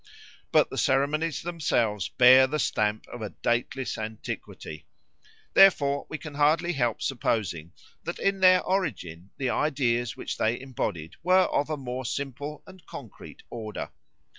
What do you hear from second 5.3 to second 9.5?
therefore we can hardly help supposing that in their origin